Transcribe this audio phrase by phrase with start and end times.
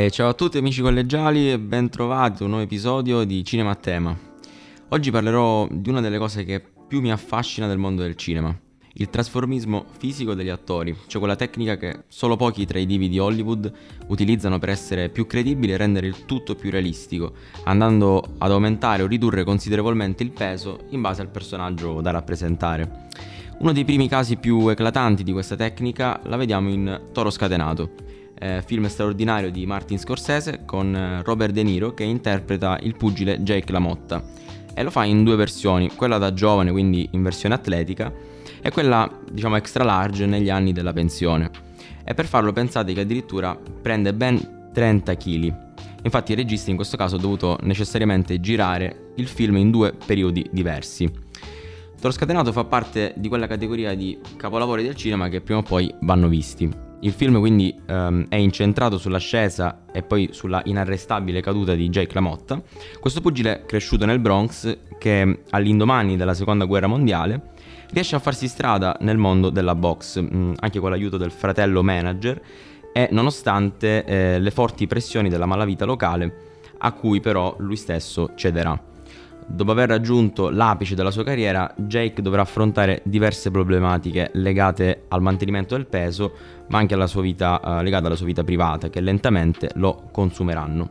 [0.00, 3.72] E ciao a tutti amici collegiali e ben trovati a un nuovo episodio di Cinema
[3.72, 4.18] a Tema.
[4.88, 8.58] Oggi parlerò di una delle cose che più mi affascina del mondo del cinema,
[8.94, 13.18] il trasformismo fisico degli attori, cioè quella tecnica che solo pochi tra i divi di
[13.18, 13.70] Hollywood
[14.06, 19.06] utilizzano per essere più credibili e rendere il tutto più realistico, andando ad aumentare o
[19.06, 23.08] ridurre considerevolmente il peso in base al personaggio da rappresentare.
[23.58, 27.90] Uno dei primi casi più eclatanti di questa tecnica la vediamo in Toro Scatenato,
[28.40, 33.40] eh, film straordinario di Martin Scorsese con eh, Robert De Niro che interpreta il pugile
[33.40, 34.22] Jake LaMotta
[34.74, 38.12] e lo fa in due versioni, quella da giovane, quindi in versione atletica,
[38.62, 41.50] e quella diciamo extra large negli anni della pensione.
[42.02, 45.54] E per farlo pensate che addirittura prende ben 30 kg.
[46.02, 50.48] Infatti il regista in questo caso ha dovuto necessariamente girare il film in due periodi
[50.50, 51.10] diversi.
[52.00, 55.94] Toro Scatenato fa parte di quella categoria di capolavori del cinema che prima o poi
[56.00, 56.66] vanno visti.
[57.00, 62.62] Il film quindi um, è incentrato sull'ascesa e poi sulla inarrestabile caduta di Jake LaMotta,
[63.00, 67.52] questo pugile cresciuto nel Bronx che all'indomani della seconda guerra mondiale
[67.90, 72.40] riesce a farsi strada nel mondo della box, mm, anche con l'aiuto del fratello manager
[72.94, 78.88] e nonostante eh, le forti pressioni della malavita locale a cui però lui stesso cederà.
[79.52, 85.74] Dopo aver raggiunto l'apice della sua carriera, Jake dovrà affrontare diverse problematiche legate al mantenimento
[85.74, 86.32] del peso,
[86.68, 90.90] ma anche alla sua vita, eh, legate alla sua vita privata, che lentamente lo consumeranno.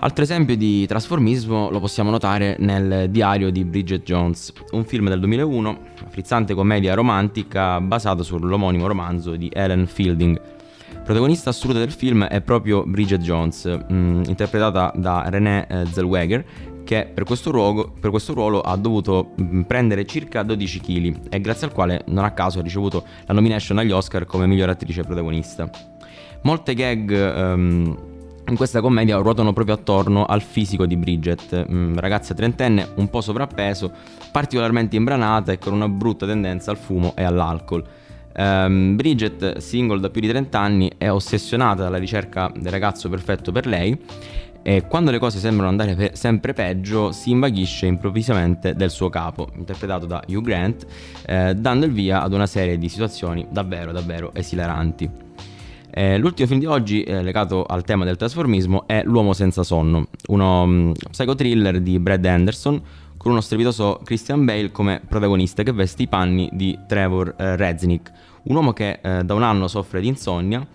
[0.00, 5.20] Altro esempio di trasformismo lo possiamo notare nel Diario di Bridget Jones, un film del
[5.20, 10.38] 2001, una frizzante commedia romantica basata sull'omonimo romanzo di Ellen Fielding.
[11.04, 16.44] Protagonista assoluta del film è proprio Bridget Jones, mh, mm, interpretata da Renée eh, Zellweger,
[16.86, 21.40] che per questo, ruolo, per questo ruolo ha dovuto mm, prendere circa 12 kg e
[21.40, 25.02] grazie al quale non a caso ha ricevuto la nomination agli Oscar come miglior attrice
[25.02, 25.68] protagonista.
[26.42, 27.98] Molte gag um,
[28.48, 33.20] in questa commedia ruotano proprio attorno al fisico di Bridget, um, ragazza trentenne un po'
[33.20, 33.92] sovrappeso,
[34.30, 37.84] particolarmente imbranata e con una brutta tendenza al fumo e all'alcol.
[38.36, 43.50] Um, Bridget, single da più di 30 anni, è ossessionata dalla ricerca del ragazzo perfetto
[43.50, 43.98] per lei
[44.68, 49.48] e quando le cose sembrano andare pe- sempre peggio, si invaghisce improvvisamente del suo capo,
[49.54, 50.84] interpretato da Hugh Grant,
[51.24, 55.08] eh, dando il via ad una serie di situazioni davvero, davvero esilaranti.
[55.88, 60.08] Eh, l'ultimo film di oggi, eh, legato al tema del trasformismo, è L'uomo senza sonno,
[60.26, 62.82] uno um, psychothriller di Brad Anderson
[63.16, 68.10] con uno strepitoso Christian Bale come protagonista che veste i panni di Trevor eh, Reznick,
[68.42, 70.66] un uomo che eh, da un anno soffre di insonnia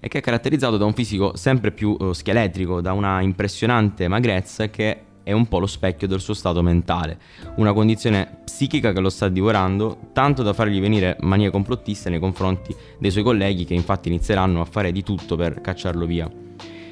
[0.00, 4.68] e che è caratterizzato da un fisico sempre più uh, scheletrico, da una impressionante magrezza
[4.70, 7.18] che è un po' lo specchio del suo stato mentale,
[7.56, 12.74] una condizione psichica che lo sta divorando, tanto da fargli venire manie complottiste nei confronti
[12.98, 16.30] dei suoi colleghi che infatti inizieranno a fare di tutto per cacciarlo via.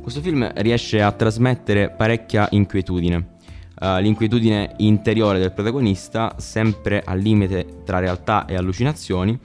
[0.00, 3.38] Questo film riesce a trasmettere parecchia inquietudine.
[3.80, 9.38] Uh, l'inquietudine interiore del protagonista, sempre al limite tra realtà e allucinazioni,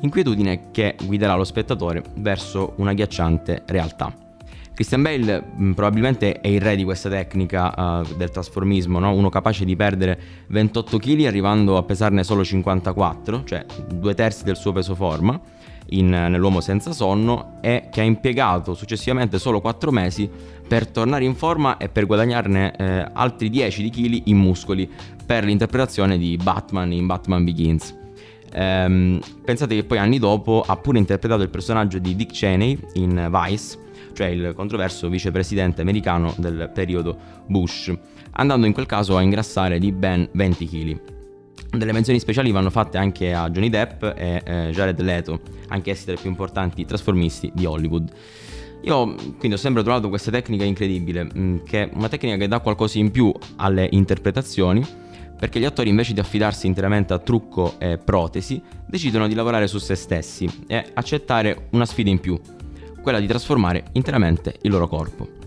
[0.00, 4.28] inquietudine che guiderà lo spettatore verso una ghiacciante realtà.
[4.80, 9.12] Christian Bale mh, mm, probabilmente è il re di questa tecnica uh, del trasformismo, no?
[9.12, 14.56] uno capace di perdere 28 kg arrivando a pesarne solo 54, cioè due terzi del
[14.56, 15.38] suo peso forma,
[15.90, 20.30] in, nell'uomo senza sonno e che ha impiegato successivamente solo 4 mesi
[20.66, 24.90] per tornare in forma e per guadagnarne eh, altri 10 di chili in muscoli
[25.26, 27.99] per l'interpretazione di Batman in Batman Begins.
[28.52, 33.28] Ehm, pensate che poi anni dopo ha pure interpretato il personaggio di Dick Cheney in
[33.30, 33.78] Vice,
[34.12, 37.16] cioè il controverso vicepresidente americano del periodo
[37.46, 37.92] Bush,
[38.32, 41.00] andando in quel caso a ingrassare di ben 20 kg.
[41.70, 46.14] Delle menzioni speciali vanno fatte anche a Johnny Depp e eh, Jared Leto, anch'essi tra
[46.14, 48.12] i più importanti trasformisti di Hollywood.
[48.82, 52.58] Io quindi ho sempre trovato questa tecnica incredibile, mm, che è una tecnica che dà
[52.60, 54.84] qualcosa in più alle interpretazioni,
[55.40, 59.78] perché gli attori invece di affidarsi interamente a trucco e protesi, decidono di lavorare su
[59.78, 62.38] se stessi e accettare una sfida in più,
[63.00, 65.38] quella di trasformare interamente il loro corpo.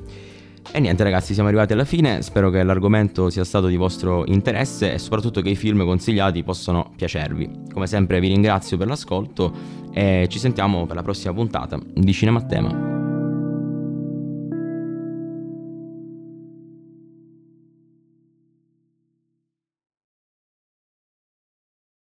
[0.72, 4.94] E niente ragazzi, siamo arrivati alla fine, spero che l'argomento sia stato di vostro interesse
[4.94, 7.66] e soprattutto che i film consigliati possano piacervi.
[7.72, 9.54] Come sempre vi ringrazio per l'ascolto
[9.94, 12.93] e ci sentiamo per la prossima puntata di Cinema a Tema.